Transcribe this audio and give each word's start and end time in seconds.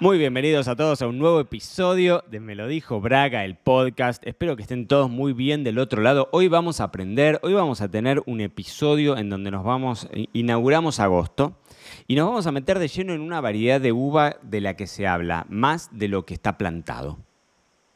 Muy 0.00 0.16
bienvenidos 0.16 0.68
a 0.68 0.76
todos 0.76 1.02
a 1.02 1.08
un 1.08 1.18
nuevo 1.18 1.40
episodio 1.40 2.22
de 2.30 2.38
Me 2.38 2.54
lo 2.54 2.68
dijo 2.68 3.00
Braga, 3.00 3.44
el 3.44 3.56
podcast. 3.56 4.24
Espero 4.24 4.54
que 4.54 4.62
estén 4.62 4.86
todos 4.86 5.10
muy 5.10 5.32
bien 5.32 5.64
del 5.64 5.80
otro 5.80 6.02
lado. 6.02 6.28
Hoy 6.30 6.46
vamos 6.46 6.80
a 6.80 6.84
aprender, 6.84 7.40
hoy 7.42 7.54
vamos 7.54 7.80
a 7.80 7.90
tener 7.90 8.22
un 8.26 8.40
episodio 8.40 9.16
en 9.16 9.28
donde 9.28 9.50
nos 9.50 9.64
vamos, 9.64 10.08
inauguramos 10.32 11.00
agosto. 11.00 11.58
Y 12.06 12.14
nos 12.14 12.28
vamos 12.28 12.46
a 12.46 12.52
meter 12.52 12.78
de 12.78 12.86
lleno 12.86 13.12
en 13.12 13.20
una 13.20 13.40
variedad 13.40 13.80
de 13.80 13.90
uva 13.90 14.36
de 14.40 14.60
la 14.60 14.76
que 14.76 14.86
se 14.86 15.08
habla, 15.08 15.46
más 15.48 15.90
de 15.90 16.06
lo 16.06 16.24
que 16.24 16.34
está 16.34 16.58
plantado. 16.58 17.18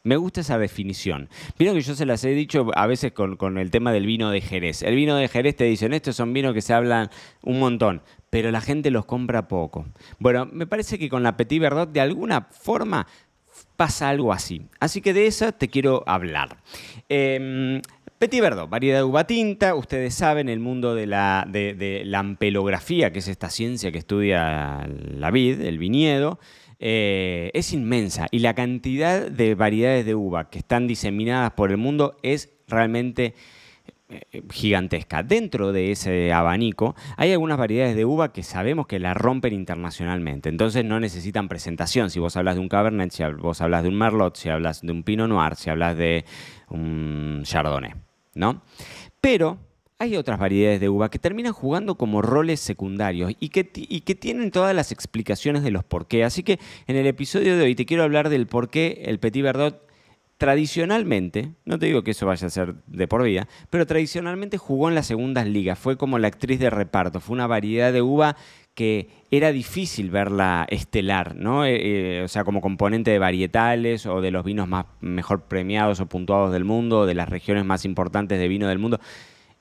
Me 0.03 0.17
gusta 0.17 0.41
esa 0.41 0.59
definición. 0.59 1.29
Vieron 1.57 1.77
que 1.77 1.83
yo 1.83 1.95
se 1.95 2.07
las 2.07 2.25
he 2.25 2.31
dicho 2.31 2.67
a 2.75 2.89
veces 2.89 3.13
con, 3.13 3.59
el 3.59 3.71
tema 3.71 3.93
del 3.93 4.07
vino 4.07 4.31
de 4.31 4.41
Jerez. 4.41 4.83
El 4.83 4.97
vino 4.97 5.15
de 5.15 5.29
Jerez 5.29 5.55
te 5.55 5.63
dicen, 5.63 5.93
estos 5.93 6.17
son 6.17 6.33
vinos 6.33 6.53
que 6.53 6.63
se 6.63 6.75
hablan 6.75 7.11
un 7.45 7.61
montón, 7.61 8.03
pero 8.33 8.51
la 8.51 8.63
gente 8.63 8.91
los 8.91 9.05
compra 9.05 9.47
poco. 9.47 9.85
Bueno, 10.19 10.49
me 10.51 10.67
parece 10.67 10.99
que 10.99 11.11
con 11.11 11.23
la 11.23 11.37
Petit 11.37 11.61
Verdot 11.61 11.93
de 11.93 12.01
alguna 12.01 12.49
forma 12.51 13.07
pasa 13.77 14.09
algo 14.09 14.33
así. 14.33 14.63
Así 14.81 15.03
que 15.03 15.13
de 15.13 15.27
eso 15.27 15.53
te 15.53 15.69
quiero 15.69 16.03
hablar. 16.07 16.57
Em, 17.11 17.83
Petit 18.19 18.41
Verdot, 18.41 18.71
variedad 18.71 19.01
de 19.01 19.05
uva 19.05 19.27
tinta. 19.27 19.75
Ustedes 19.75 20.15
saben, 20.15 20.49
el 20.49 20.61
mundo 20.61 20.95
de 20.95 21.07
la, 21.07 21.47
de, 21.47 22.05
la 22.07 22.21
ampelografía, 22.21 23.13
que 23.13 23.19
es 23.19 23.29
esta 23.29 23.51
ciencia 23.51 23.93
que 23.93 23.99
estudia 23.99 24.89
la 24.89 25.31
vid, 25.31 25.61
el 25.61 25.77
viñedo, 25.77 26.41
eh, 26.81 27.51
es 27.53 27.75
inmensa. 27.75 28.29
Y 28.31 28.39
la 28.39 28.55
cantidad 28.55 29.31
de 29.31 29.55
variedades 29.55 30.07
de 30.07 30.15
uva 30.15 30.49
que 30.49 30.61
están 30.61 30.87
diseminadas 30.87 31.51
por 31.53 31.71
el 31.71 31.77
mundo 31.77 32.17
es 32.23 32.49
realmente 32.67 33.35
gigantesca. 34.51 35.23
Dentro 35.23 35.73
de 35.73 35.93
ese 35.93 36.33
abanico 36.33 36.95
hay 37.17 37.33
algunas 37.33 37.59
variedades 37.59 37.97
de 37.97 38.05
uva 38.05 38.33
que 38.33 38.43
sabemos 38.43 38.87
que 38.87 38.99
la 38.99 39.15
rompen 39.15 39.53
internacionalmente, 39.53 40.49
entonces 40.49 40.85
no 40.85 41.01
necesitan 41.01 41.49
presentación. 41.49 42.11
Si 42.11 42.21
vos 42.21 42.37
hablas 42.37 42.57
de 42.57 42.61
un 42.61 42.69
Cabernet, 42.69 43.11
si 43.11 43.23
vos 43.25 43.61
hablas 43.61 43.83
de 43.83 43.89
un 43.89 43.97
Merlot, 43.97 44.37
si 44.37 44.49
hablas 44.49 44.83
de 44.83 44.93
un 44.93 45.03
Pinot 45.03 45.29
Noir, 45.29 45.57
si 45.57 45.71
hablas 45.71 45.97
de 45.97 46.25
un 46.69 47.43
Chardonnay. 47.45 47.93
¿no? 48.35 48.63
Pero 49.21 49.59
hay 49.99 50.17
otras 50.17 50.39
variedades 50.39 50.81
de 50.81 50.89
uva 50.89 51.11
que 51.11 51.19
terminan 51.19 51.53
jugando 51.53 51.97
como 51.97 52.23
roles 52.23 52.59
secundarios 52.61 53.33
y 53.39 53.51
que, 53.51 53.71
y 53.75 54.01
que, 54.01 54.15
tienen 54.15 54.51
todas 54.51 54.75
las 54.75 54.91
explicaciones 54.91 55.63
de 55.63 55.71
los 55.71 55.85
por 55.85 56.09
qué. 56.09 56.25
Así 56.25 56.43
que 56.43 56.59
en 56.87 56.97
el 56.97 57.07
episodio 57.07 57.57
de 57.57 57.63
hoy 57.63 57.75
te 57.77 57.87
quiero 57.87 58.03
hablar 58.03 58.29
del 58.29 58.47
por 58.47 58.69
qué 58.69 59.03
el 59.07 59.21
Petit 59.21 59.45
Verdot 59.45 59.92
tradicionalmente, 60.43 61.53
no 61.65 61.79
te 61.79 61.87
digo 61.87 62.03
que 62.03 62.11
eso 62.11 62.27
vaya 62.27 62.49
a 62.49 62.51
ser 62.51 62.75
de 62.89 63.07
por 63.07 63.23
vida, 63.23 63.47
pero 63.71 63.87
tradicionalmente 63.87 64.59
jugó 64.59 64.89
en 64.89 64.97
las 64.97 65.07
segundas 65.07 65.47
ligas, 65.47 65.79
fue 65.79 65.97
como 65.97 66.19
la 66.19 66.27
actriz 66.27 66.59
de 66.59 66.69
reparto, 66.69 67.21
fue 67.21 67.35
una 67.35 67.47
variedad 67.47 67.93
de 67.93 68.03
uva 68.03 68.35
que 68.75 69.09
era 69.31 69.53
difícil 69.53 70.11
verla 70.11 70.67
estelar, 70.69 71.37
¿no? 71.37 71.65
Eh, 71.65 71.77
eh, 72.19 72.23
o 72.25 72.27
sea, 72.27 72.43
como 72.43 72.61
componente 72.61 73.13
de 73.13 73.21
varietales 73.21 74.05
o 74.05 74.21
de 74.21 74.33
los 74.33 74.45
vinos 74.45 74.67
más 74.67 74.87
mejor 75.01 75.43
premiados 75.43 76.01
o 76.01 76.07
puntuados 76.07 76.53
del 76.53 76.65
mundo, 76.65 77.07
de 77.07 77.15
las 77.15 77.29
regiones 77.29 77.65
más 77.65 77.85
importantes 77.85 78.41
de 78.41 78.49
vino 78.49 78.67
del 78.67 78.81
mundo. 78.81 78.99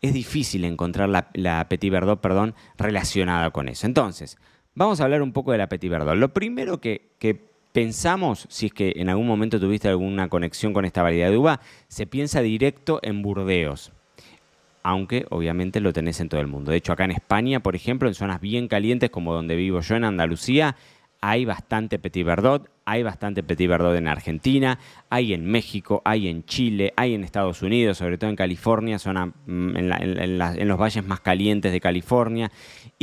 Es 0.02 0.16
difícil 0.16 0.66
encontrar 0.66 1.10
la, 1.10 1.70
Petit 1.70 1.92
Verdot, 1.92 2.20
perdón, 2.22 2.56
relacionada 2.76 3.52
con 3.52 3.70
eso. 3.70 3.86
Entonces, 3.86 4.40
vamos 4.74 5.00
a 5.00 5.04
hablar 5.04 5.22
un 5.22 5.32
poco 5.32 5.52
de 5.52 5.60
la 5.60 5.70
Petit 5.70 5.92
Verdot. 5.92 6.16
Lo 6.16 6.34
primero 6.34 6.82
que, 6.82 7.12
que 7.20 7.51
pensamos, 7.72 8.48
si 8.50 8.68
es 8.68 8.74
que 8.74 8.94
en 8.96 9.10
algún 9.10 9.28
momento 9.28 9.60
tuviste 9.60 9.88
alguna 9.88 10.30
conexión 10.30 10.74
con 10.74 10.86
esta 10.86 11.04
variedad 11.04 11.30
de 11.30 11.38
uva, 11.38 11.62
se 11.88 12.08
piensa 12.08 12.42
directo 12.42 13.00
en 13.04 13.22
Burdeos 13.22 13.92
aunque 14.84 15.26
obviamente 15.30 15.80
lo 15.80 15.94
tenés 15.94 16.20
en 16.22 16.30
todo 16.30 16.42
el 16.42 16.48
mundo. 16.48 16.72
De 16.72 16.78
hecho, 16.78 16.94
acá 16.94 17.06
en 17.06 17.12
España, 17.12 17.60
por 17.60 17.76
ejemplo, 17.76 18.08
en 18.08 18.16
zonas 18.16 18.42
bien 18.42 18.68
calientes 18.68 19.10
como 19.10 19.34
donde 19.34 19.56
vivo 19.56 19.82
yo 19.82 19.96
en 19.96 20.04
Andalucía, 20.04 20.76
hay 21.22 21.46
bastante 21.46 22.00
Petit 22.00 22.26
Verdot, 22.26 22.68
hay 22.84 23.04
bastante 23.04 23.44
Petit 23.44 23.70
Verdot 23.70 23.96
en 23.96 24.08
Argentina, 24.08 24.80
hay 25.10 25.34
en 25.34 25.46
México, 25.46 26.02
hay 26.04 26.28
en 26.28 26.44
Chile, 26.46 26.94
hay 26.98 27.14
en 27.14 27.24
Estados 27.24 27.62
Unidos, 27.62 28.00
sobre 28.00 28.18
todo 28.18 28.32
en 28.32 28.36
California, 28.36 28.98
zona, 28.98 29.28
mm, 29.28 29.78
en, 29.78 30.68
los 30.68 30.80
valles 30.80 31.06
más 31.06 31.20
calientes 31.20 31.72
de 31.72 31.80
California. 31.80 32.52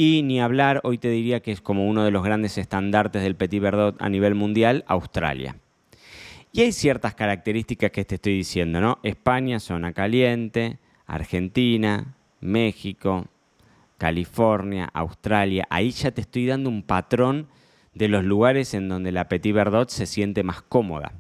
Y 0.01 0.23
ni 0.23 0.41
hablar, 0.41 0.81
hoy 0.85 0.97
te 0.97 1.11
diría 1.11 1.41
que 1.41 1.51
es 1.51 1.61
como 1.61 1.89
uno 1.89 2.05
de 2.05 2.13
los 2.13 2.23
grandes 2.23 2.57
estandartes 2.57 3.21
del 3.21 3.35
Petit 3.35 3.61
Verdot 3.61 4.01
a 4.01 4.09
nivel 4.09 4.37
mundial, 4.37 4.85
Australia. 4.87 5.57
Y 6.53 6.61
hay 6.61 6.71
ciertas 6.71 7.17
características 7.17 7.91
que 7.91 8.05
te 8.05 8.15
estoy 8.15 8.37
diciendo, 8.37 8.81
¿no? 8.81 9.01
España, 9.03 9.59
zona 9.59 9.93
caliente, 9.93 10.79
Argentina, 11.09 12.15
México, 12.41 13.27
California, 13.99 14.89
Australia. 14.95 15.67
Ahí 15.69 15.91
ya 15.91 16.13
te 16.13 16.21
estoy 16.21 16.47
dando 16.47 16.71
un 16.71 16.85
patrón 16.85 17.49
de 17.93 18.07
los 18.07 18.23
lugares 18.23 18.75
en 18.75 18.89
donde 18.89 19.11
la 19.11 19.29
Petit 19.29 19.53
Verdot 19.53 19.89
se 19.89 20.07
siente 20.07 20.45
más 20.45 20.63
cómoda. 20.63 21.13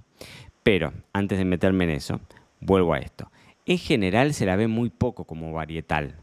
Pero, 0.62 0.92
antes 1.12 1.38
de 1.38 1.44
meterme 1.44 1.82
en 1.82 1.90
eso, 1.90 2.20
vuelvo 2.60 2.94
a 2.94 2.98
esto. 2.98 3.28
En 3.66 3.78
general 3.78 4.34
se 4.34 4.46
la 4.46 4.54
ve 4.54 4.68
muy 4.68 4.88
poco 4.88 5.24
como 5.24 5.52
varietal. 5.52 6.14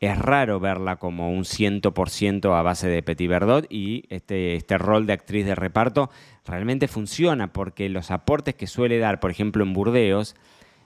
Es 0.00 0.16
raro 0.16 0.60
verla 0.60 0.96
como 0.96 1.30
un 1.30 1.42
100% 1.42 2.56
a 2.56 2.62
base 2.62 2.88
de 2.88 3.02
Petit 3.02 3.28
Verdot 3.28 3.66
y 3.68 4.04
este, 4.10 4.54
este 4.54 4.78
rol 4.78 5.06
de 5.06 5.12
actriz 5.12 5.44
de 5.44 5.56
reparto 5.56 6.10
realmente 6.46 6.86
funciona 6.86 7.52
porque 7.52 7.88
los 7.88 8.12
aportes 8.12 8.54
que 8.54 8.68
suele 8.68 8.98
dar, 8.98 9.18
por 9.18 9.32
ejemplo, 9.32 9.64
en 9.64 9.72
Burdeos, 9.72 10.36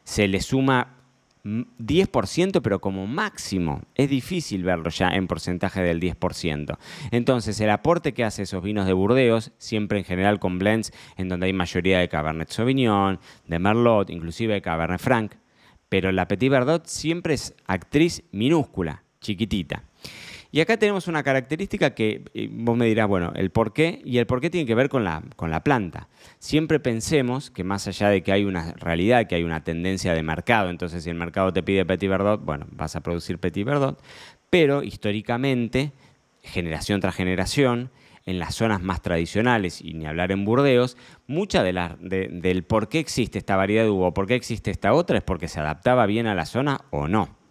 se 0.05 0.29
le 0.29 0.41
suma 0.41 0.97
10%, 1.45 2.61
pero 2.63 2.81
como 2.81 3.07
máximo. 3.07 3.83
Es 3.95 4.09
difícil 4.09 4.63
verlo 4.63 4.91
ya 4.91 5.09
en 5.09 5.27
porcentaje 5.27 5.83
del 5.83 6.01
10%. 6.01 6.79
Entonces, 7.11 7.61
el 7.61 7.71
aporte 7.71 8.15
que 8.15 8.25
hace 8.25 8.43
esos 8.43 8.63
vinos 8.63 8.87
de 8.87 8.93
Burdeos, 8.93 9.53
siempre 9.59 9.99
en 9.99 10.05
general 10.05 10.39
con 10.39 10.59
blends 10.59 10.93
en 11.17 11.29
donde 11.29 11.47
hay 11.47 11.53
mayoría 11.53 11.99
de 11.99 12.09
Cabernet 12.09 12.49
Sauvignon, 12.49 13.19
de 13.47 13.59
Merlot, 13.59 14.11
inclusive 14.11 14.55
de 14.55 14.63
Cabernet 14.63 15.01
Franc, 15.01 15.35
pero 15.93 16.11
la 16.11 16.27
Petit 16.27 16.51
Verdot 16.51 16.87
siempre 16.87 17.35
es 17.35 17.55
actriz 17.67 18.23
minúscula, 18.33 19.03
chiquitita. 19.21 19.85
Y 20.51 20.63
acá 20.63 20.79
tenemos 20.79 21.07
una 21.07 21.23
característica 21.23 21.95
que 21.95 22.23
eh, 22.33 22.49
vos 22.51 22.79
me 22.79 22.87
dirás, 22.87 23.09
bueno, 23.09 23.31
el 23.37 23.51
por 23.51 23.75
qué, 23.75 24.01
y 24.03 24.17
el 24.17 24.25
por 24.25 24.41
qué 24.41 24.49
tiene 24.49 24.67
que 24.67 24.75
ver 24.75 24.89
con 24.89 25.05
la, 25.05 25.23
con 25.37 25.51
la 25.51 25.63
planta. 25.63 26.09
Siempre 26.39 26.81
pensemos 26.81 27.51
que 27.51 27.63
más 27.63 27.89
allá 27.89 28.09
de 28.09 28.23
que 28.23 28.33
hay 28.33 28.45
una 28.45 28.73
realidad, 28.73 29.27
que 29.27 29.35
hay 29.35 29.43
una 29.45 29.65
tendencia 29.65 30.15
de 30.15 30.23
mercado, 30.23 30.71
entonces 30.71 31.05
si 31.05 31.11
el 31.11 31.17
mercado 31.17 31.53
te 31.53 31.63
pide 31.63 31.85
Petit 31.85 32.09
Verdot, 32.09 32.43
bueno, 32.43 32.65
vas 32.71 32.97
a 32.97 33.03
producir 33.03 33.37
Petit 33.39 33.67
Verdot, 33.67 34.03
pero 34.49 34.83
históricamente, 34.83 35.93
generación 36.43 37.03
tras 37.03 37.17
generación, 37.17 37.91
en 38.25 38.39
las 38.39 38.55
zonas 38.55 38.83
más 38.83 39.03
tradicionales, 39.03 39.81
y 39.81 39.95
ni 39.95 40.07
hablar 40.07 40.33
en 40.33 40.45
Burdeos, 40.45 40.97
mucha 41.27 41.63
de 41.63 41.73
la, 41.73 41.97
del 42.01 42.65
por 42.65 42.89
qué 42.89 42.99
existe 42.99 43.39
esta 43.39 43.57
variedad 43.57 43.85
de 43.85 43.91
uva 43.91 44.09
o 44.09 44.15
por 44.15 44.27
qué 44.27 44.35
existe 44.35 44.71
esta 44.71 44.93
otra 44.93 45.19
es 45.19 45.25
porque 45.25 45.49
se 45.49 45.61
adaptaba 45.61 46.07
bien 46.07 46.27
a 46.27 46.35
la 46.35 46.47
zona 46.47 46.83
o 46.91 47.09
no. 47.09 47.42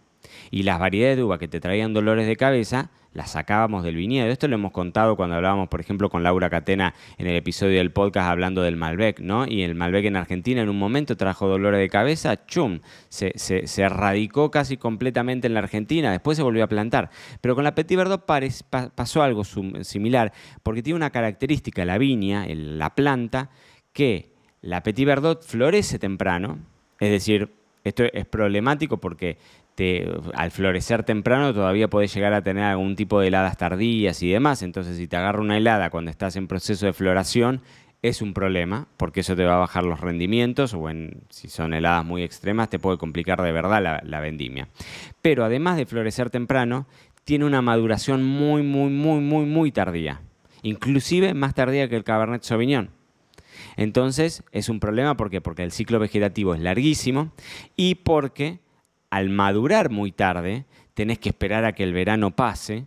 Y 0.50 0.62
las 0.62 0.78
variedades 0.78 1.16
de 1.16 1.24
uva 1.24 1.38
que 1.38 1.48
te 1.48 1.60
traían 1.60 1.92
dolores 1.92 2.26
de 2.26 2.36
cabeza, 2.36 2.90
las 3.14 3.32
sacábamos 3.32 3.84
del 3.84 3.96
viñedo. 3.96 4.28
Esto 4.28 4.48
lo 4.48 4.54
hemos 4.54 4.72
contado 4.72 5.16
cuando 5.16 5.36
hablábamos, 5.36 5.68
por 5.68 5.80
ejemplo, 5.80 6.08
con 6.08 6.22
Laura 6.22 6.50
Catena 6.50 6.94
en 7.18 7.26
el 7.26 7.36
episodio 7.36 7.78
del 7.78 7.92
podcast 7.92 8.28
hablando 8.28 8.62
del 8.62 8.76
Malbec, 8.76 9.20
¿no? 9.20 9.46
Y 9.46 9.62
el 9.62 9.74
Malbec 9.74 10.06
en 10.06 10.16
Argentina 10.16 10.62
en 10.62 10.68
un 10.68 10.78
momento 10.78 11.16
trajo 11.16 11.46
dolores 11.48 11.80
de 11.80 11.88
cabeza, 11.88 12.46
chum, 12.46 12.80
se, 13.08 13.32
se, 13.36 13.66
se 13.66 13.82
erradicó 13.82 14.50
casi 14.50 14.76
completamente 14.76 15.46
en 15.46 15.54
la 15.54 15.60
Argentina, 15.60 16.10
después 16.10 16.36
se 16.36 16.42
volvió 16.42 16.64
a 16.64 16.68
plantar. 16.68 17.10
Pero 17.40 17.54
con 17.54 17.64
la 17.64 17.74
Petit 17.74 17.96
Verdot 17.96 18.24
pasó 18.94 19.22
algo 19.22 19.44
similar, 19.44 20.32
porque 20.62 20.82
tiene 20.82 20.96
una 20.96 21.10
característica, 21.10 21.84
la 21.84 21.98
viña, 21.98 22.46
la 22.48 22.94
planta, 22.94 23.50
que 23.92 24.32
la 24.62 24.82
Petit 24.82 25.06
Verdot 25.06 25.44
florece 25.44 25.98
temprano, 25.98 26.58
es 26.98 27.10
decir, 27.10 27.50
esto 27.84 28.04
es 28.12 28.26
problemático 28.26 28.98
porque 28.98 29.38
al 30.34 30.50
florecer 30.50 31.02
temprano 31.02 31.52
todavía 31.52 31.88
puedes 31.88 32.14
llegar 32.14 32.34
a 32.34 32.42
tener 32.42 32.64
algún 32.64 32.94
tipo 32.94 33.20
de 33.20 33.28
heladas 33.28 33.56
tardías 33.56 34.22
y 34.22 34.30
demás. 34.30 34.62
Entonces, 34.62 34.96
si 34.96 35.08
te 35.08 35.16
agarra 35.16 35.40
una 35.40 35.56
helada 35.56 35.90
cuando 35.90 36.10
estás 36.10 36.36
en 36.36 36.46
proceso 36.46 36.86
de 36.86 36.92
floración, 36.92 37.62
es 38.02 38.20
un 38.20 38.34
problema, 38.34 38.88
porque 38.96 39.20
eso 39.20 39.36
te 39.36 39.44
va 39.44 39.54
a 39.54 39.58
bajar 39.58 39.84
los 39.84 40.00
rendimientos, 40.00 40.74
o 40.74 40.88
si 41.30 41.48
son 41.48 41.72
heladas 41.72 42.04
muy 42.04 42.22
extremas, 42.22 42.68
te 42.68 42.80
puede 42.80 42.98
complicar 42.98 43.40
de 43.40 43.52
verdad 43.52 44.00
la, 44.02 44.20
vendimia. 44.20 44.68
Pero 45.22 45.44
además 45.44 45.76
de 45.76 45.86
florecer 45.86 46.28
temprano, 46.28 46.86
tiene 47.24 47.44
una 47.44 47.62
maduración 47.62 48.24
muy, 48.24 48.62
muy, 48.62 48.90
muy, 48.90 49.20
muy, 49.20 49.46
muy 49.46 49.70
tardía. 49.70 50.20
Inclusive 50.62 51.32
más 51.34 51.54
tardía 51.54 51.88
que 51.88 51.96
el 51.96 52.04
Cabernet 52.04 52.42
Sauvignon. 52.42 52.90
Entonces 53.76 54.42
es 54.50 54.68
un 54.68 54.80
problema 54.80 55.16
porque 55.16 55.40
porque 55.40 55.62
el 55.62 55.70
ciclo 55.70 55.98
vegetativo 55.98 56.54
es 56.54 56.60
larguísimo 56.60 57.32
y 57.76 57.96
porque 57.96 58.58
al 59.12 59.28
madurar 59.28 59.90
muy 59.90 60.10
tarde, 60.10 60.64
tenés 60.94 61.18
que 61.18 61.28
esperar 61.28 61.66
a 61.66 61.74
que 61.74 61.84
el 61.84 61.92
verano 61.92 62.30
pase 62.30 62.86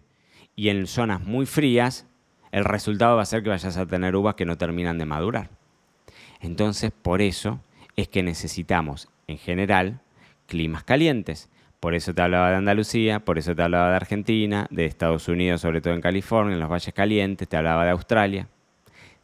y 0.55 0.69
en 0.69 0.87
zonas 0.87 1.21
muy 1.21 1.45
frías 1.45 2.07
el 2.51 2.65
resultado 2.65 3.15
va 3.15 3.21
a 3.21 3.25
ser 3.25 3.43
que 3.43 3.49
vayas 3.49 3.77
a 3.77 3.85
tener 3.85 4.15
uvas 4.15 4.33
que 4.33 4.43
no 4.43 4.57
terminan 4.57 4.97
de 4.97 5.05
madurar. 5.05 5.51
Entonces, 6.41 6.91
por 6.91 7.21
eso 7.21 7.59
es 7.95 8.07
que 8.07 8.23
necesitamos, 8.23 9.07
en 9.27 9.37
general, 9.37 10.01
climas 10.47 10.83
calientes. 10.83 11.51
Por 11.79 11.93
eso 11.93 12.11
te 12.11 12.23
hablaba 12.23 12.49
de 12.49 12.55
Andalucía, 12.55 13.19
por 13.19 13.37
eso 13.37 13.55
te 13.55 13.61
hablaba 13.61 13.91
de 13.91 13.97
Argentina, 13.97 14.65
de 14.71 14.85
Estados 14.85 15.27
Unidos, 15.27 15.61
sobre 15.61 15.79
todo 15.79 15.93
en 15.93 16.01
California, 16.01 16.55
en 16.55 16.59
los 16.59 16.71
valles 16.71 16.93
calientes, 16.95 17.47
te 17.47 17.55
hablaba 17.55 17.85
de 17.85 17.91
Australia. 17.91 18.47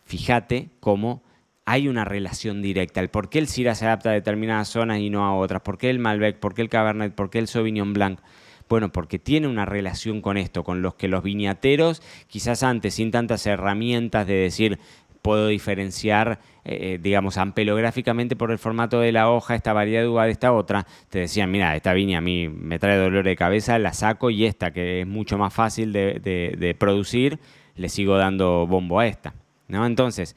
Fíjate 0.06 0.69
cómo 0.80 1.24
hay 1.71 1.88
una 1.88 2.03
relación 2.03 2.62
directa. 2.62 3.00
El 3.00 3.09
por 3.09 3.29
qué 3.29 3.39
el 3.39 3.47
Syrah 3.47 3.75
se 3.75 3.85
adapta 3.85 4.09
a 4.09 4.13
determinadas 4.13 4.68
zonas 4.68 5.00
y 5.00 5.09
no 5.09 5.25
a 5.25 5.33
otras. 5.33 5.62
¿Por 5.62 5.77
qué 5.77 5.89
el 5.89 6.00
Malbec? 6.00 6.38
¿Por 6.38 6.53
qué 6.53 6.62
el 6.62 6.68
Cabernet? 6.68 7.15
¿Por 7.15 7.29
qué 7.29 7.39
el 7.39 7.47
Sauvignon 7.47 7.94
Blanc? 7.94 8.19
Bueno, 8.68 8.91
porque 8.91 9.19
tiene 9.19 9.47
una 9.47 9.63
relación 9.63 10.21
con 10.21 10.35
esto, 10.35 10.65
con 10.65 10.81
los 10.81 10.95
que 10.95 11.07
los 11.07 11.23
viñateros, 11.23 12.01
quizás 12.27 12.63
antes, 12.63 12.95
sin 12.95 13.09
tantas 13.09 13.45
herramientas 13.45 14.27
de 14.27 14.33
decir, 14.33 14.79
puedo 15.21 15.47
diferenciar, 15.47 16.39
eh, 16.65 16.95
eh, 16.95 17.00
digamos, 17.01 17.38
ampelográficamente 17.38 18.35
por 18.35 18.51
el 18.51 18.59
formato 18.59 19.00
de 19.00 19.13
la 19.13 19.29
hoja, 19.29 19.56
esta 19.56 19.71
variedad 19.71 20.01
de 20.01 20.09
uva 20.09 20.25
de 20.25 20.31
esta 20.31 20.51
otra, 20.51 20.85
te 21.09 21.19
decían, 21.19 21.51
mira, 21.51 21.73
esta 21.77 21.94
viña 21.94 22.18
a 22.18 22.21
mí 22.21 22.50
me 22.50 22.79
trae 22.79 22.97
dolor 22.97 23.23
de 23.23 23.38
cabeza, 23.38 23.79
la 23.79 23.94
saco 23.94 24.29
y 24.29 24.44
esta, 24.45 24.71
que 24.71 25.01
es 25.01 25.07
mucho 25.07 25.38
más 25.38 25.53
fácil 25.53 25.94
de, 25.94 26.75
producir, 26.77 27.39
le 27.75 27.88
sigo 27.88 28.18
dando 28.18 28.68
bombo 28.68 29.00
a 29.00 29.07
esta. 29.07 29.33
¿no? 29.69 29.85
Entonces, 29.85 30.35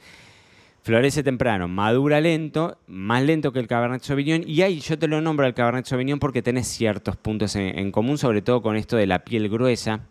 florece 0.84 1.24
temprano, 1.24 1.66
madura 1.66 2.20
lento, 2.20 2.78
más 2.86 3.24
lento 3.24 3.52
que 3.52 3.58
el 3.58 3.66
Cabernet 3.66 4.02
Sauvignon, 4.02 4.44
y 4.46 4.62
ahí 4.62 4.78
yo 4.78 4.96
te 4.96 5.08
lo 5.08 5.20
nombro 5.20 5.46
al 5.46 5.54
Cabernet 5.54 5.86
Sauvignon 5.86 6.20
porque 6.20 6.42
tenés 6.42 6.68
ciertos 6.68 7.16
puntos 7.16 7.56
en 7.56 7.90
común, 7.90 8.18
sobre 8.18 8.42
todo 8.42 8.62
con 8.62 8.76
esto 8.76 8.96
de 8.96 9.06
la 9.06 9.24
piel 9.24 9.48
gruesa, 9.48 10.02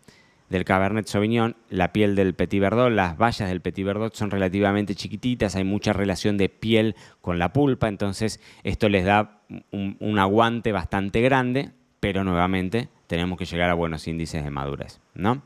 del 0.50 0.64
Cabernet 0.64 1.06
Sauvignon, 1.06 1.56
la 1.70 1.92
piel 1.92 2.14
del 2.14 2.34
Petit 2.34 2.60
Verdot, 2.60 2.90
las 2.90 3.16
bayas 3.16 3.48
del 3.48 3.60
Petit 3.60 3.84
Verdot 3.84 4.14
son 4.14 4.30
relativamente 4.30 4.94
chiquititas, 4.94 5.56
hay 5.56 5.64
mucha 5.64 5.92
relación 5.92 6.36
de 6.36 6.48
piel 6.48 6.96
con 7.20 7.38
la 7.38 7.52
pulpa, 7.52 7.88
entonces 7.88 8.40
esto 8.62 8.88
les 8.88 9.04
da 9.04 9.40
un, 9.70 10.18
aguante 10.18 10.72
bastante 10.72 11.20
grande, 11.22 11.70
pero 12.00 12.24
nuevamente 12.24 12.88
tenemos 13.06 13.38
que 13.38 13.46
llegar 13.46 13.70
a 13.70 13.74
buenos 13.74 14.06
índices 14.06 14.44
de 14.44 14.50
madurez, 14.50 15.00
¿no? 15.14 15.42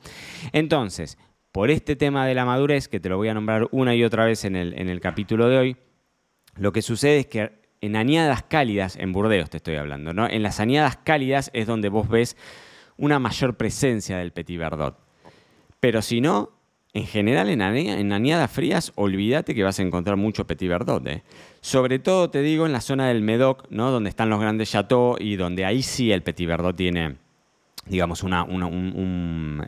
Entonces, 0.53 1.19
por 1.53 1.71
este 1.71 1.97
tema 1.97 2.27
de 2.27 2.35
la 2.35 2.45
madurez, 2.45 2.89
que 2.89 3.01
te 3.01 3.09
lo 3.09 3.17
voy 3.17 3.29
a 3.29 3.35
nombrar 3.35 3.69
una 3.71 3.95
y 3.95 4.05
otra 4.05 4.25
vez 4.25 4.45
en 4.45 4.57
el, 4.57 4.75
en 4.79 4.89
el 4.89 5.01
capítulo 5.01 5.49
de 5.49 5.59
hoy, 5.59 5.77
lo 6.57 6.73
que 6.73 6.83
sucede 6.83 7.21
es 7.21 7.27
que 7.27 7.59
en 7.81 7.97
añadas 7.97 8.43
cálidas, 8.43 8.97
en 8.97 9.13
Burdeos 9.13 9.51
te 9.51 9.59
estoy 9.59 9.77
hablando, 9.77 10.13
¿no? 10.13 10.29
En 10.29 10.43
las 10.43 10.61
añadas 10.61 10.97
cálidas 10.97 11.51
es 11.55 11.67
donde 11.67 11.89
vos 11.89 12.09
ves 12.09 12.37
una 12.97 13.19
mayor 13.19 13.57
presencia 13.57 14.19
del 14.19 14.33
Petit 14.33 14.59
Verdot. 14.59 14.99
Pero 15.81 16.03
si 16.03 16.21
no, 16.21 16.51
en 16.93 17.07
general 17.07 17.49
en, 17.49 18.13
añadas 18.13 18.51
frías, 18.51 18.93
olvídate 18.97 19.55
que 19.55 19.63
vas 19.63 19.79
a 19.79 19.83
encontrar 19.83 20.17
mucho 20.17 20.47
Petit 20.47 20.69
Verdot. 20.69 21.07
¿eh? 21.07 21.23
Sobre 21.61 21.99
todo, 22.01 22.31
te 22.31 22.43
digo, 22.43 22.67
en 22.67 22.73
la 22.73 22.81
zona 22.81 23.09
del 23.09 23.23
Medoc, 23.23 23.67
¿no? 23.71 23.91
donde 23.91 24.11
están 24.11 24.31
los 24.31 24.41
grandes 24.41 24.71
chateaux 24.71 25.21
y 25.21 25.37
donde 25.37 25.65
ahí 25.65 25.83
sí 25.83 26.11
el 26.11 26.23
Petit 26.23 26.49
Verdot 26.49 26.77
tiene 26.77 27.17
digamos, 27.89 28.23
una, 28.23 28.47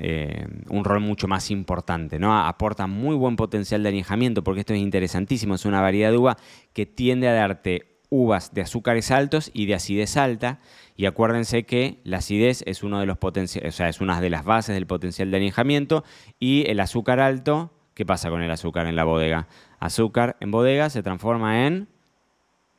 eh, 0.00 0.46
un, 0.68 0.84
rol 0.84 1.00
mucho 1.00 1.28
más 1.28 1.50
importante. 1.50 2.18
¿no? 2.18 2.36
Aporta 2.38 2.86
muy 2.86 3.16
buen 3.16 3.36
potencial 3.36 3.82
de 3.82 3.88
añejamiento 3.88 4.44
porque 4.44 4.60
esto 4.60 4.74
es 4.74 4.80
interesantísimo. 4.80 5.54
Es 5.54 5.64
una 5.64 5.80
variedad 5.80 6.10
de 6.10 6.18
uva 6.18 6.36
que 6.72 6.86
tiende 6.86 7.28
a 7.28 7.32
darte 7.32 7.98
uvas 8.10 8.52
de 8.52 8.62
azúcares 8.62 9.10
altos 9.10 9.50
y 9.54 9.66
de 9.66 9.74
acidez 9.74 10.16
alta. 10.16 10.60
Y 10.96 11.06
acuérdense 11.06 11.64
que 11.64 12.00
la 12.04 12.18
acidez 12.18 12.62
es, 12.66 12.82
uno 12.82 13.00
de 13.00 13.06
los 13.06 13.18
o 13.22 13.70
sea, 13.72 13.88
es 13.88 14.00
una 14.00 14.20
de 14.20 14.30
las 14.30 14.44
bases 14.44 14.74
del 14.74 14.86
potencial 14.86 15.30
de 15.30 15.36
añejamiento. 15.38 16.04
Y 16.38 16.68
el 16.68 16.80
azúcar 16.80 17.20
alto, 17.20 17.72
¿qué 17.94 18.04
pasa 18.04 18.30
con 18.30 18.42
el 18.42 18.50
azúcar 18.50 18.86
en 18.86 18.96
la 18.96 19.04
bodega? 19.04 19.48
Azúcar 19.78 20.36
en 20.40 20.50
bodega 20.50 20.90
se 20.90 21.02
transforma 21.02 21.66
en 21.66 21.88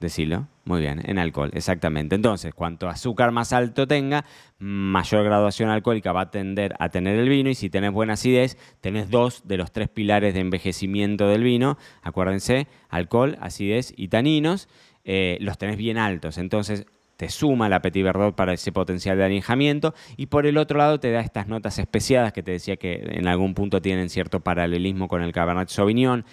Decilo. 0.01 0.47
Muy 0.71 0.79
bien, 0.79 1.01
en 1.03 1.19
alcohol, 1.19 1.51
exactamente. 1.53 2.15
Entonces, 2.15 2.53
cuanto 2.53 2.87
azúcar 2.87 3.33
más 3.33 3.51
alto 3.51 3.87
tenga, 3.87 4.23
mayor 4.57 5.25
graduación 5.25 5.69
alcohólica 5.69 6.13
va 6.13 6.21
a 6.21 6.31
tender 6.31 6.75
a 6.79 6.87
tener 6.87 7.19
el 7.19 7.27
vino 7.27 7.49
y 7.49 7.55
si 7.55 7.69
tenés 7.69 7.91
buena 7.91 8.13
acidez, 8.13 8.57
tenés 8.79 9.09
dos 9.09 9.45
de 9.45 9.57
los 9.57 9.73
tres 9.73 9.89
pilares 9.89 10.33
de 10.33 10.39
envejecimiento 10.39 11.27
del 11.27 11.43
vino. 11.43 11.77
Acuérdense, 12.03 12.69
alcohol, 12.87 13.37
acidez 13.41 13.93
y 13.97 14.07
taninos. 14.07 14.69
Eh, 15.03 15.37
los 15.41 15.57
tenés 15.57 15.75
bien 15.75 15.97
altos. 15.97 16.37
Entonces 16.37 16.85
te 17.17 17.27
suma 17.27 17.67
la 17.67 17.81
Petit 17.81 18.05
Verdot 18.05 18.33
para 18.33 18.53
ese 18.53 18.71
potencial 18.71 19.17
de 19.17 19.25
añejamiento 19.25 19.93
y 20.15 20.27
por 20.27 20.45
el 20.45 20.57
otro 20.57 20.77
lado 20.77 21.01
te 21.01 21.11
da 21.11 21.19
estas 21.19 21.49
notas 21.49 21.79
especiadas 21.79 22.31
que 22.31 22.43
te 22.43 22.51
decía 22.51 22.77
que 22.77 22.93
en 23.11 23.27
algún 23.27 23.55
punto 23.55 23.81
tienen 23.81 24.09
cierto 24.09 24.39
paralelismo 24.39 25.09
con 25.09 25.21
el 25.21 25.33
Cabernet 25.33 25.67
Sauvignon 25.67 26.23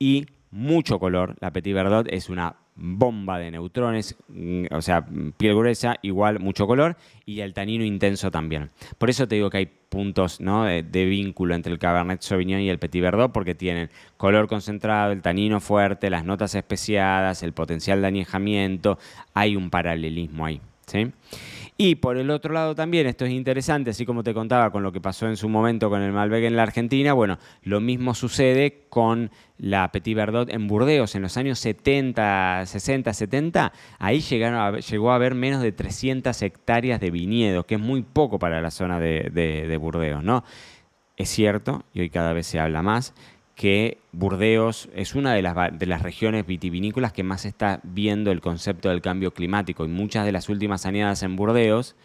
y 0.00 0.26
mucho 0.50 0.98
color. 0.98 1.36
La 1.38 1.52
Petit 1.52 1.72
Verdot 1.72 2.08
es 2.10 2.28
una 2.28 2.65
bomba 2.76 3.38
de 3.38 3.50
neutrones, 3.50 4.16
mm, 4.28 4.66
o 4.70 4.82
sea, 4.82 5.04
piel 5.36 5.56
gruesa, 5.56 5.96
igual 6.02 6.38
mucho 6.38 6.66
color, 6.66 6.96
y 7.24 7.40
el 7.40 7.54
tanino 7.54 7.84
intenso 7.84 8.30
también. 8.30 8.70
Por 8.98 9.10
eso 9.10 9.26
te 9.26 9.36
digo 9.36 9.50
que 9.50 9.58
hay 9.58 9.66
puntos 9.66 10.38
de, 10.38 11.04
vínculo 11.06 11.54
entre 11.54 11.72
el 11.72 11.78
Cabernet 11.78 12.20
Sauvignon 12.20 12.60
y 12.60 12.68
el 12.68 12.78
Petit 12.78 13.02
Verdot, 13.02 13.32
porque 13.32 13.54
tienen 13.54 13.90
color 14.16 14.46
concentrado, 14.46 15.12
el 15.12 15.22
tanino 15.22 15.60
fuerte, 15.60 16.10
las 16.10 16.24
notas 16.24 16.54
especiadas, 16.54 17.42
el 17.42 17.52
potencial 17.52 18.02
de 18.02 18.08
añejamiento, 18.08 18.98
hay 19.32 19.56
un 19.56 19.70
paralelismo 19.70 20.44
ahí. 20.44 20.60
¿sí? 20.86 21.12
Y 21.78 21.96
por 21.96 22.16
el 22.16 22.30
otro 22.30 22.54
lado 22.54 22.74
también, 22.74 23.06
esto 23.06 23.26
es 23.26 23.32
interesante, 23.32 23.90
así 23.90 24.06
como 24.06 24.22
te 24.22 24.32
contaba 24.32 24.70
con 24.70 24.82
lo 24.82 24.92
que 24.92 25.00
pasó 25.02 25.26
en 25.28 25.36
su 25.36 25.50
momento 25.50 25.90
con 25.90 26.00
el 26.00 26.10
Malbec 26.10 26.44
en 26.44 26.56
la 26.56 26.62
Argentina, 26.62 27.12
bueno, 27.12 27.38
lo 27.64 27.82
mismo 27.82 28.14
sucede 28.14 28.86
con 28.88 29.30
la 29.58 29.92
Petit 29.92 30.16
Verdot 30.16 30.48
en 30.48 30.68
Burdeos 30.68 31.14
en 31.14 31.22
los 31.22 31.36
años 31.36 31.58
70, 31.58 32.64
60, 32.64 33.12
70. 33.12 33.72
Ahí 33.98 34.20
llegó 34.20 35.10
a 35.10 35.16
haber 35.16 35.34
menos 35.34 35.60
de 35.60 35.72
300 35.72 36.40
hectáreas 36.40 36.98
de 36.98 37.10
viñedos, 37.10 37.66
que 37.66 37.74
es 37.74 37.80
muy 37.80 38.00
poco 38.00 38.38
para 38.38 38.62
la 38.62 38.70
zona 38.70 38.98
de, 38.98 39.30
de 39.30 39.76
Burdeos, 39.76 40.24
¿no? 40.24 40.44
Es 41.18 41.28
cierto, 41.28 41.84
y 41.92 42.00
hoy 42.00 42.10
cada 42.10 42.32
vez 42.32 42.46
se 42.46 42.58
habla 42.58 42.82
más, 42.82 43.14
que 43.56 43.96
Burdeos 44.12 44.90
es 44.94 45.14
una 45.14 45.32
de 45.32 45.40
las, 45.40 45.56
de 45.76 45.86
las, 45.86 46.02
regiones 46.02 46.46
vitivinícolas 46.46 47.12
que 47.12 47.22
más 47.22 47.46
está 47.46 47.80
viendo 47.82 48.30
el 48.30 48.42
concepto 48.42 48.90
del 48.90 49.00
cambio 49.00 49.32
climático 49.32 49.84
y 49.84 49.88
muchas 49.88 50.26
de 50.26 50.32
las 50.32 50.50
últimas 50.50 50.84
añadas 50.84 51.22
en 51.22 51.36
Burdeos 51.36 51.96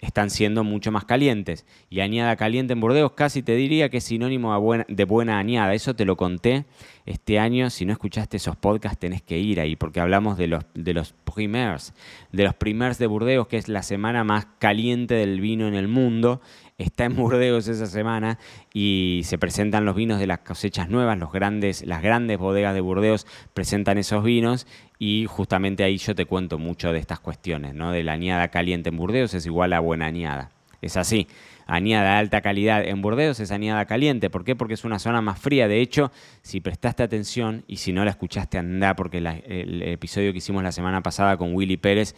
están 0.00 0.30
siendo 0.30 0.64
mucho 0.64 0.92
más 0.92 1.04
calientes. 1.04 1.64
Y 1.88 2.00
añada 2.00 2.36
caliente 2.36 2.74
en 2.74 2.80
Burdeos 2.80 3.12
casi 3.12 3.42
te 3.42 3.56
diría 3.56 3.88
que 3.88 3.98
es 3.98 4.04
sinónimo 4.04 4.52
de 4.88 5.04
buena, 5.04 5.38
añada. 5.38 5.74
Eso 5.74 5.94
te 5.94 6.04
lo 6.04 6.16
conté 6.16 6.66
este 7.06 7.38
año. 7.38 7.70
Si 7.70 7.86
no 7.86 7.92
escuchaste 7.92 8.36
esos 8.36 8.56
podcasts 8.56 8.98
tenés 8.98 9.22
que 9.22 9.38
ir 9.38 9.60
ahí 9.60 9.76
porque 9.76 10.00
hablamos 10.00 10.36
de 10.36 10.48
los, 10.48 10.64
de 10.74 10.92
los 10.92 11.12
primers, 11.12 11.94
de 12.32 12.44
los 12.44 12.54
primers 12.54 12.98
de 12.98 13.06
Burdeos, 13.06 13.48
que 13.48 13.56
es 13.56 13.68
la 13.68 13.82
semana 13.82 14.24
más 14.24 14.46
caliente 14.58 15.14
del 15.14 15.40
vino 15.40 15.66
en 15.66 15.74
el 15.74 15.88
mundo 15.88 16.40
está 16.78 17.04
en 17.04 17.16
Burdeos 17.16 17.68
esa 17.68 17.86
semana 17.86 18.38
y 18.74 19.22
se 19.24 19.38
presentan 19.38 19.84
los 19.84 19.96
vinos 19.96 20.18
de 20.18 20.26
las 20.26 20.40
cosechas 20.40 20.90
nuevas, 20.90 21.18
los 21.18 21.32
grandes, 21.32 21.86
las 21.86 22.02
grandes 22.02 22.38
bodegas 22.38 22.74
de 22.74 22.80
Burdeos 22.80 23.26
presentan 23.54 23.96
esos 23.96 24.22
vinos 24.22 24.66
y 24.98 25.26
justamente 25.26 25.84
ahí 25.84 25.98
yo 25.98 26.14
te 26.14 26.24
cuento 26.24 26.58
mucho 26.58 26.92
de 26.92 26.98
estas 26.98 27.20
cuestiones, 27.20 27.74
¿no? 27.74 27.92
De 27.92 28.02
la 28.02 28.12
añada 28.12 28.48
caliente 28.48 28.88
en 28.88 28.96
Burdeos 28.96 29.34
es 29.34 29.46
igual 29.46 29.72
a 29.72 29.80
buena 29.80 30.06
añada. 30.06 30.50
Es 30.80 30.96
así. 30.96 31.26
Añada 31.66 32.12
de 32.12 32.18
alta 32.18 32.40
calidad 32.42 32.84
en 32.84 33.02
Burdeos 33.02 33.40
es 33.40 33.50
añada 33.50 33.86
caliente. 33.86 34.30
¿Por 34.30 34.44
qué? 34.44 34.54
Porque 34.54 34.74
es 34.74 34.84
una 34.84 34.98
zona 34.98 35.20
más 35.20 35.38
fría. 35.38 35.66
De 35.66 35.80
hecho, 35.80 36.12
si 36.42 36.60
prestaste 36.60 37.02
atención 37.02 37.64
y 37.66 37.76
si 37.76 37.92
no 37.92 38.04
la 38.04 38.10
escuchaste, 38.10 38.58
anda, 38.58 38.94
porque 38.94 39.18
el 39.18 39.82
episodio 39.82 40.32
que 40.32 40.38
hicimos 40.38 40.62
la 40.62 40.72
semana 40.72 41.02
pasada 41.02 41.36
con 41.36 41.54
Willy 41.54 41.76
Pérez 41.76 42.14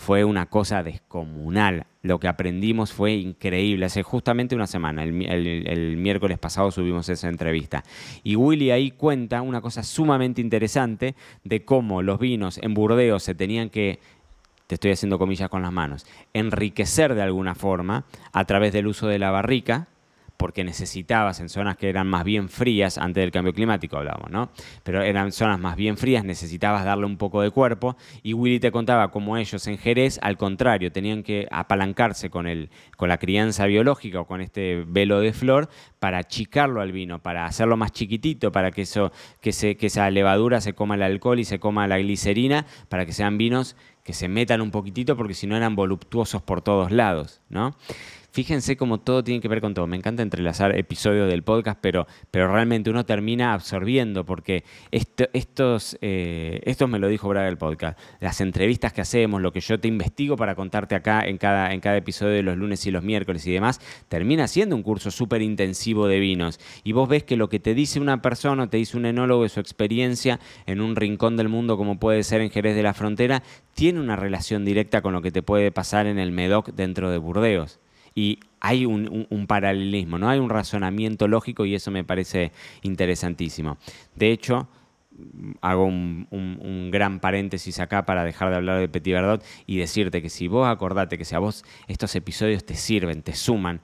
fue 0.00 0.24
una 0.24 0.46
cosa 0.46 0.82
descomunal. 0.82 1.86
Lo 2.00 2.18
que 2.18 2.26
aprendimos 2.26 2.90
fue 2.90 3.12
increíble. 3.12 3.84
Hace 3.84 4.02
justamente 4.02 4.54
una 4.54 4.66
semana, 4.66 5.04
el, 5.04 5.96
miércoles 5.98 6.38
pasado 6.38 6.70
subimos 6.70 7.10
esa 7.10 7.28
entrevista. 7.28 7.84
Y 8.24 8.34
Willy 8.34 8.70
ahí 8.70 8.92
cuenta 8.92 9.42
una 9.42 9.60
cosa 9.60 9.82
sumamente 9.82 10.40
interesante 10.40 11.14
de 11.44 11.66
cómo 11.66 12.00
los 12.00 12.18
vinos 12.18 12.58
en 12.62 12.72
Burdeos 12.72 13.22
se 13.22 13.34
tenían 13.34 13.68
que, 13.68 13.98
te 14.66 14.76
estoy 14.76 14.92
haciendo 14.92 15.18
comillas 15.18 15.50
con 15.50 15.60
las 15.60 15.72
manos, 15.72 16.06
enriquecer 16.32 17.14
de 17.14 17.20
alguna 17.20 17.54
forma 17.54 18.06
a 18.32 18.46
través 18.46 18.72
del 18.72 18.86
uso 18.86 19.06
de 19.06 19.18
la 19.18 19.30
barrica 19.30 19.88
porque 20.40 20.64
necesitabas 20.64 21.38
en 21.40 21.50
zonas 21.50 21.76
que 21.76 21.90
eran 21.90 22.06
más 22.06 22.24
bien 22.24 22.48
frías, 22.48 22.96
antes 22.96 23.20
del 23.20 23.30
cambio 23.30 23.52
climático 23.52 23.98
hablábamos, 23.98 24.30
¿no? 24.30 24.48
Pero 24.82 25.02
eran 25.02 25.32
zonas 25.32 25.60
más 25.60 25.76
bien 25.76 25.98
frías, 25.98 26.24
necesitabas 26.24 26.82
darle 26.82 27.04
un 27.04 27.18
poco 27.18 27.42
de 27.42 27.50
cuerpo 27.50 27.94
y 28.22 28.32
Willy 28.32 28.58
te 28.58 28.72
contaba 28.72 29.10
cómo 29.10 29.36
ellos 29.36 29.66
en 29.66 29.76
Jerez, 29.76 30.18
al 30.22 30.38
contrario, 30.38 30.90
tenían 30.92 31.22
que 31.22 31.46
apalancarse 31.50 32.30
con, 32.30 32.46
el, 32.46 32.70
con 32.96 33.10
la 33.10 33.18
crianza 33.18 33.66
biológica 33.66 34.20
o 34.20 34.26
con 34.26 34.40
este 34.40 34.82
velo 34.86 35.20
de 35.20 35.34
flor 35.34 35.68
para 35.98 36.16
achicarlo 36.16 36.80
al 36.80 36.90
vino, 36.90 37.18
para 37.18 37.44
hacerlo 37.44 37.76
más 37.76 37.92
chiquitito, 37.92 38.50
para 38.50 38.70
que, 38.70 38.80
eso, 38.80 39.12
que, 39.42 39.52
se, 39.52 39.76
que 39.76 39.88
esa 39.88 40.10
levadura 40.10 40.62
se 40.62 40.72
coma 40.72 40.94
el 40.94 41.02
alcohol 41.02 41.38
y 41.38 41.44
se 41.44 41.60
coma 41.60 41.86
la 41.86 41.98
glicerina, 41.98 42.64
para 42.88 43.04
que 43.04 43.12
sean 43.12 43.36
vinos 43.36 43.76
que 44.02 44.14
se 44.14 44.28
metan 44.28 44.62
un 44.62 44.70
poquitito 44.70 45.16
porque 45.16 45.34
si 45.34 45.46
no 45.46 45.56
eran 45.56 45.76
voluptuosos 45.76 46.40
por 46.40 46.62
todos 46.62 46.90
lados, 46.90 47.42
¿no? 47.50 47.76
Fíjense 48.32 48.76
cómo 48.76 48.98
todo 48.98 49.24
tiene 49.24 49.40
que 49.40 49.48
ver 49.48 49.60
con 49.60 49.74
todo. 49.74 49.88
Me 49.88 49.96
encanta 49.96 50.22
entrelazar 50.22 50.78
episodios 50.78 51.28
del 51.28 51.42
podcast, 51.42 51.80
pero, 51.80 52.06
pero 52.30 52.52
realmente 52.52 52.88
uno 52.88 53.04
termina 53.04 53.52
absorbiendo, 53.54 54.24
porque 54.24 54.62
estos, 54.92 55.98
eh, 56.00 56.60
estos 56.64 56.88
me 56.88 57.00
lo 57.00 57.08
dijo 57.08 57.28
Braga 57.28 57.46
del 57.46 57.58
podcast. 57.58 57.98
Las 58.20 58.40
entrevistas 58.40 58.92
que 58.92 59.00
hacemos, 59.00 59.42
lo 59.42 59.52
que 59.52 59.60
yo 59.60 59.80
te 59.80 59.88
investigo 59.88 60.36
para 60.36 60.54
contarte 60.54 60.94
acá 60.94 61.22
en 61.26 61.38
cada, 61.38 61.72
en 61.72 61.80
cada 61.80 61.96
episodio 61.96 62.34
de 62.34 62.44
los 62.44 62.56
lunes 62.56 62.86
y 62.86 62.92
los 62.92 63.02
miércoles 63.02 63.44
y 63.48 63.52
demás, 63.52 63.80
termina 64.08 64.46
siendo 64.46 64.76
un 64.76 64.84
curso 64.84 65.10
súper 65.10 65.42
intensivo 65.42 66.06
de 66.06 66.20
vinos. 66.20 66.60
Y 66.84 66.92
vos 66.92 67.08
ves 67.08 67.24
que 67.24 67.36
lo 67.36 67.48
que 67.48 67.58
te 67.58 67.74
dice 67.74 67.98
una 67.98 68.22
persona, 68.22 68.70
te 68.70 68.76
dice 68.76 68.96
un 68.96 69.06
enólogo 69.06 69.42
de 69.42 69.48
su 69.48 69.58
experiencia 69.58 70.38
en 70.66 70.80
un 70.80 70.94
rincón 70.94 71.36
del 71.36 71.48
mundo 71.48 71.76
como 71.76 71.98
puede 71.98 72.22
ser 72.22 72.42
en 72.42 72.50
Jerez 72.50 72.76
de 72.76 72.84
la 72.84 72.94
Frontera, 72.94 73.42
tiene 73.74 73.98
una 73.98 74.14
relación 74.14 74.64
directa 74.64 75.02
con 75.02 75.14
lo 75.14 75.20
que 75.20 75.32
te 75.32 75.42
puede 75.42 75.72
pasar 75.72 76.06
en 76.06 76.20
el 76.20 76.30
Medoc 76.30 76.70
dentro 76.74 77.10
de 77.10 77.18
Burdeos 77.18 77.80
y 78.14 78.40
hay 78.60 78.84
un, 78.86 79.46
paralelismo, 79.46 80.18
¿no? 80.18 80.28
Hay 80.28 80.38
un 80.38 80.50
razonamiento 80.50 81.28
lógico 81.28 81.64
y 81.64 81.74
eso 81.74 81.90
me 81.90 82.04
parece 82.04 82.52
interesantísimo. 82.82 83.78
De 84.14 84.30
hecho, 84.30 84.68
hago 85.60 85.84
un, 85.84 86.88
gran 86.92 87.20
paréntesis 87.20 87.80
acá 87.80 88.04
para 88.04 88.24
dejar 88.24 88.50
de 88.50 88.56
hablar 88.56 88.80
de 88.80 88.88
Petit 88.88 89.14
Verdot 89.14 89.44
y 89.66 89.78
decirte 89.78 90.20
que 90.20 90.28
si 90.28 90.48
vos 90.48 90.68
acordate 90.68 91.16
que 91.16 91.24
si 91.24 91.34
a 91.34 91.38
vos 91.38 91.64
estos 91.88 92.14
episodios 92.16 92.64
te 92.64 92.74
sirven, 92.74 93.22
te 93.22 93.34
suman, 93.34 93.80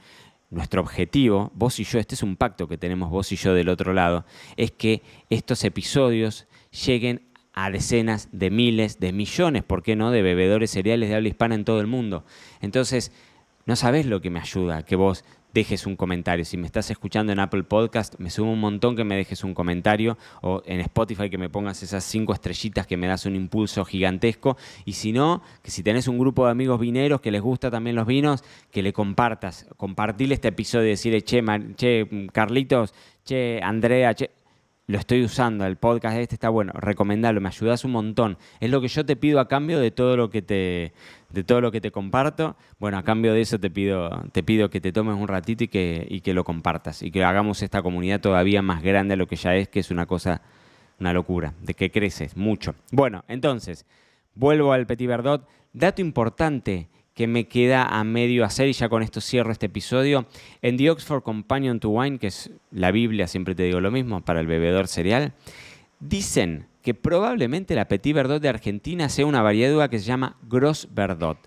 nuestro 0.50 0.80
objetivo, 0.80 1.50
vos 1.54 1.80
y 1.80 1.85
yo, 1.85 1.99
este 1.99 2.14
es 2.14 2.23
un 2.23 2.37
pacto 2.37 2.68
que 2.68 2.78
tenemos 2.78 3.11
vos 3.11 3.33
y 3.33 3.37
yo 3.37 3.52
del 3.52 3.68
otro 3.68 3.92
lado, 3.92 4.25
es 4.56 4.71
que 4.71 5.02
estos 5.28 5.64
episodios 5.64 6.47
lleguen 6.87 7.23
a 7.52 7.71
decenas 7.71 8.28
de 8.33 8.50
miles, 8.50 9.00
de 9.00 9.12
millones, 9.12 9.64
¿por 9.64 9.83
qué 9.83 9.97
no?, 9.97 10.11
de 10.11 10.23
bebedores 10.23 10.71
cereales 10.71 11.09
de 11.09 11.16
habla 11.16 11.28
hispana 11.28 11.54
en 11.54 11.64
todo 11.64 11.80
el 11.80 11.87
mundo. 11.87 12.25
Entonces, 12.61 13.12
no 13.66 13.76
sabes 13.76 14.06
lo 14.06 14.20
que 14.20 14.30
me 14.30 14.40
ayuda 14.40 14.85
que 14.85 14.96
vos 14.96 15.25
dejes 15.52 15.87
un 15.87 15.96
comentario. 15.96 16.44
Si 16.44 16.56
me 16.56 16.66
estás 16.66 16.90
escuchando 16.90 17.32
en 17.32 17.40
Apple 17.40 17.64
Podcast, 17.64 18.14
me 18.18 18.30
sumo 18.30 18.52
un 18.52 18.61
montón 18.61 18.94
que 18.94 19.04
me 19.04 19.16
dejes 19.16 19.42
un 19.42 19.54
comentario 19.54 20.18
o 20.42 20.62
en 20.66 20.80
Spotify 20.80 21.30
que 21.30 21.38
me 21.38 21.49
pongas 21.49 21.82
esas 21.82 22.04
cinco 22.04 22.32
estrellitas 22.32 22.87
que 22.87 22.96
me 22.96 23.06
das 23.06 23.26
un 23.26 23.35
impulso 23.35 23.85
gigantesco. 23.85 24.56
Y 24.85 24.92
si 24.92 25.12
no, 25.12 25.42
que 25.62 25.70
si 25.70 25.82
tenés 25.82 26.08
un 26.08 26.18
grupo 26.18 26.44
de 26.44 26.52
amigos 26.52 26.78
vineros 26.78 27.20
que 27.20 27.30
les 27.30 27.40
gusta 27.40 27.70
también 27.70 27.96
los 27.96 28.06
vinos, 28.06 28.44
que 28.70 28.82
le 28.82 28.92
compartas, 28.92 29.66
compartirle 29.76 30.35
este 30.35 30.49
episodio 30.49 30.87
y 30.87 30.90
decirle, 30.90 31.23
che, 31.23 31.42
che, 31.75 32.28
Carlitos, 32.32 32.92
che, 33.25 33.58
Andrea, 33.62 34.14
che, 34.14 34.30
lo 34.88 34.99
estoy 34.99 35.25
usando, 35.25 35.66
el 35.66 35.76
podcast 35.76 36.16
este 36.19 36.37
está 36.37 36.49
bueno, 36.49 36.73
recomendalo, 36.73 37.40
me 37.40 37.49
ayudas 37.49 37.85
un 37.85 37.90
montón. 37.90 38.38
Es 38.61 38.71
lo 38.71 38.81
que 38.81 38.87
yo 38.87 39.05
te 39.05 39.16
pido 39.16 39.40
a 39.40 39.49
cambio 39.49 39.81
de 39.81 39.90
todo 39.90 40.16
lo 40.16 40.31
que 40.31 40.43
te, 40.43 40.93
de 41.31 41.45
todo 41.45 41.61
lo 41.61 41.73
que 41.73 41.81
te 41.81 41.90
comparto. 41.90 42.57
Bueno, 42.78 42.97
a 42.97 43.02
cambio 43.02 43.33
de 43.33 43.40
eso 43.40 43.59
te 43.59 43.69
pido, 43.69 44.11
te 44.31 44.45
pido 44.45 44.71
que 44.71 44.81
te 44.81 44.93
tomes 44.93 45.16
un 45.16 45.26
ratito 45.26 45.64
y 45.64 45.69
que, 45.69 46.07
y 46.09 46.21
que 46.21 46.35
lo 46.35 46.45
compartas 46.45 47.02
y 47.02 47.11
que 47.11 47.25
hagamos 47.25 47.62
esta 47.62 47.83
comunidad 47.83 48.21
todavía 48.21 48.62
más 48.62 48.83
grande 48.83 49.14
de 49.14 49.16
lo 49.16 49.26
que 49.26 49.37
ya 49.37 49.57
es, 49.57 49.69
que 49.69 49.81
es 49.81 49.90
una 49.90 50.07
cosa, 50.07 50.43
una 51.00 51.12
locura, 51.12 51.55
de 51.62 51.75
que 51.75 51.90
creces 51.90 52.37
mucho. 52.37 52.76
Bueno, 52.93 53.25
entonces, 53.26 53.87
vuelvo 54.35 54.73
al 54.73 54.87
Petit 54.87 55.09
Verdot. 55.09 55.49
Dato 55.73 56.00
importante, 56.00 56.88
que 57.16 57.26
me 57.26 57.49
queda 57.49 57.85
a 57.85 58.04
medio 58.04 58.44
hacer 58.44 58.68
y 58.68 58.75
ya 58.75 58.90
con 58.90 59.02
esto 59.02 59.23
cierro 59.23 59.50
este 59.50 59.66
episodio. 59.66 60.26
En 60.61 60.76
The 60.76 60.90
Oxford 60.90 61.23
Companion 61.23 61.80
to 61.80 61.88
Wine, 61.88 62.18
que 62.18 62.26
es 62.26 62.50
la 62.70 62.90
Biblia, 62.90 63.26
siempre 63.26 63.54
te 63.54 63.62
digo 63.62 63.80
lo 63.80 63.90
mismo, 63.90 64.23
para 64.23 64.38
el 64.38 64.46
bebedor 64.46 64.87
cereal, 64.87 65.32
dicen 65.99 66.66
que 66.82 66.92
probablemente 66.92 67.75
la 67.75 67.88
Petit 67.88 68.14
Verdot 68.14 68.42
de 68.42 68.50
Argentina 68.50 69.08
sea 69.08 69.25
una 69.25 69.40
variedad 69.40 69.88
que 69.88 69.99
se 69.99 70.04
llama 70.04 70.37
Gros 70.42 70.88
Verdot, 70.92 71.38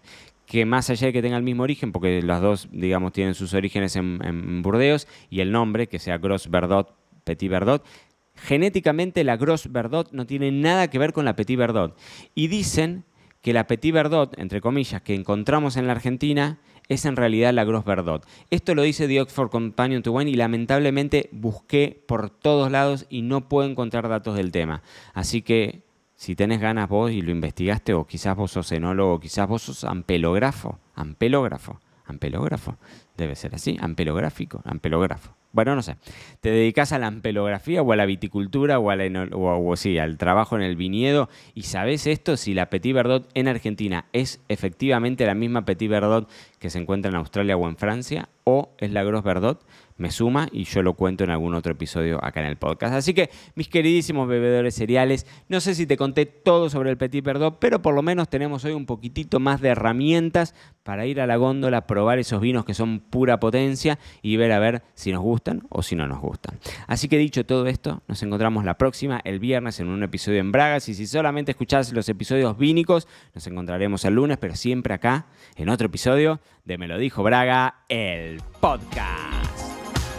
que 0.47 0.65
más 0.65 0.89
allá 0.89 1.05
de 1.05 1.13
que 1.13 1.21
tenga 1.21 1.38
el 1.38 1.43
mismo 1.43 1.61
origen, 1.61 1.91
porque 1.91 2.23
las 2.23 2.41
dos, 2.41 2.67
digamos, 2.71 3.13
tienen 3.13 3.35
sus 3.35 3.53
orígenes 3.53 3.95
en, 3.95 4.63
Burdeos, 4.63 5.07
y 5.29 5.41
el 5.41 5.51
nombre, 5.51 5.85
que 5.85 5.99
sea 5.99 6.17
Gros 6.17 6.49
Verdot, 6.49 6.95
Petit 7.23 7.47
Verdot, 7.47 7.85
genéticamente 8.33 9.23
la 9.23 9.38
Gros 9.38 9.71
Verdot 9.71 10.11
no 10.13 10.25
tiene 10.25 10.51
nada 10.51 10.89
que 10.89 10.97
ver 10.97 11.13
con 11.13 11.25
la 11.25 11.35
Petit 11.35 11.59
Verdot. 11.59 11.95
Y 12.33 12.47
dicen 12.47 13.05
que 13.41 13.53
la 13.53 13.67
Petit 13.67 13.93
Verdot, 13.93 14.38
entre 14.38 14.62
comillas, 14.62 15.01
que 15.01 15.15
encontramos 15.15 15.77
en 15.77 15.88
la 15.88 15.93
Argentina, 15.93 16.60
es 16.89 17.05
en 17.05 17.15
realidad 17.15 17.53
la 17.53 17.63
Gros 17.63 17.86
Verdot. 17.86 18.25
Esto 18.50 18.75
lo 18.75 18.81
dice 18.81 19.08
The 19.08 19.22
Oxford 19.22 19.50
Companion 19.50 20.03
to 20.03 20.12
Wine 20.12 20.31
y 20.31 20.36
lamentablemente 20.36 21.29
busqué 21.31 22.03
por 22.08 22.29
todos 22.29 22.72
lados 22.72 23.05
y 23.10 23.22
no 23.22 23.48
puedo 23.48 23.69
encontrar 23.69 24.10
datos 24.10 24.36
del 24.36 24.51
tema. 24.51 24.81
Así 25.13 25.41
que 25.41 25.84
si 26.15 26.36
tenés 26.36 26.60
ganas 26.60 26.89
vos 26.89 27.12
y 27.12 27.22
lo 27.22 27.31
investigaste, 27.31 27.93
o 27.93 28.05
quizás 28.05 28.36
vos 28.36 28.51
sos 28.51 28.72
enólogo, 28.74 29.19
quizás 29.19 29.48
vos 29.48 29.62
sos 29.62 29.86
ampelógrafo, 29.86 30.79
ampelógrafo, 30.93 31.79
ampelógrafo, 32.05 32.77
debe 33.15 33.36
ser 33.36 33.55
así, 33.55 33.77
ampelográfico, 33.79 34.62
ampelógrafo. 34.65 35.38
Bueno, 35.51 35.75
no 35.75 35.82
sé. 35.82 35.96
¿Te 36.41 36.51
dedicas 36.51 36.91
a 36.91 37.00
la 37.00 37.08
ampelografía 37.08 37.82
o 37.82 37.91
a 37.91 37.96
la 37.96 38.06
viticultura 38.06 38.77
o, 38.77 38.91
a 38.91 38.98
o, 39.34 39.75
sí, 39.75 39.98
al 39.98 40.18
trabajo 40.18 40.56
en 40.56 40.62
el 40.62 40.75
viñedo? 40.75 41.27
¿Y 41.56 41.63
sabes 41.63 42.06
esto? 42.06 42.38
Si 42.38 42.53
la 42.53 42.70
Petit 42.70 42.94
Verdot 42.94 43.27
en 43.34 43.48
Argentina 43.48 44.06
es 44.13 44.41
efectivamente 44.48 45.25
la 45.25 45.34
misma 45.34 45.65
Petit 45.65 45.89
Verdot 45.89 46.29
que 46.60 46.70
se 46.70 46.77
encuentra 46.77 47.10
en 47.10 47.18
Australia 47.18 47.58
o 47.58 47.68
en 47.68 47.77
Francia, 47.77 48.29
o 48.44 48.70
es 48.77 48.91
la 48.91 49.03
Gros 49.03 49.24
Verdot, 49.24 49.65
me 50.00 50.12
suma 50.12 50.50
y 50.51 50.63
yo 50.63 50.82
lo 50.82 50.94
cuento 50.94 51.24
en 51.24 51.29
algún 51.29 51.53
otro 51.53 51.74
episodio 51.74 52.24
acá 52.24 52.39
en 52.39 52.48
el 52.48 52.58
podcast. 52.58 52.96
Así 52.96 53.13
que, 53.13 53.29
mis 53.56 53.68
queridísimos 53.68 54.27
bebedores 54.27 54.74
cereales, 54.75 55.27
no 55.48 55.60
sé 55.60 55.75
si 55.75 55.86
te 55.86 55.98
conté 55.98 56.25
todo 56.25 56.70
sobre 56.70 56.89
el 56.89 56.98
Petit 56.98 57.24
Verdot, 57.24 57.60
pero 57.60 57.82
por 57.82 57.94
lo 57.94 58.01
menos 58.01 58.29
tenemos 58.29 58.65
hoy 58.65 58.72
un 58.72 58.86
poquitito 58.86 59.39
más 59.39 59.62
de 59.62 59.70
herramientas 59.70 60.56
para 60.84 61.06
ir 61.06 61.22
a 61.22 61.27
la 61.27 61.36
góndola, 61.36 61.86
probar 61.86 62.18
esos 62.18 62.41
vinos 62.41 62.65
que 62.65 62.74
son 62.74 63.00
pura 63.00 63.39
potencia 63.39 64.00
y 64.22 64.38
ver 64.38 64.51
a 64.51 64.60
ver 64.60 64.82
si 64.96 65.12
nos 65.12 65.22
gustan 65.22 65.63
o 65.70 65.84
si 65.84 65.96
no 65.96 66.08
nos 66.08 66.20
gustan. 66.20 66.58
Así 66.88 67.08
que 67.08 67.18
dicho 67.18 67.46
todo 67.46 67.68
esto, 67.68 68.01
nos 68.08 68.24
encontramos 68.24 68.65
la 68.65 68.77
próxima, 68.77 69.22
el 69.24 69.39
viernes, 69.39 69.79
en 69.79 69.89
un 69.89 70.01
episodio 70.01 70.39
en 70.39 70.51
Bragas. 70.51 70.89
Y 70.89 70.96
si 70.96 71.06
solamente 71.06 71.51
escuchás 71.51 71.91
los 71.94 72.10
episodios 72.10 72.58
vínicos, 72.58 73.08
nos 73.36 73.46
encontraremos 73.46 74.06
el 74.06 74.15
lunes, 74.15 74.38
pero 74.38 74.56
siempre 74.56 74.94
acá, 74.94 75.27
en 75.56 75.70
otro 75.70 75.88
episodio 75.88 76.39
de 76.65 76.77
Me 76.77 76.88
lo 76.88 76.98
dijo 76.98 77.22
Braga, 77.22 77.84
el 77.89 78.41
podcast. 78.60 79.49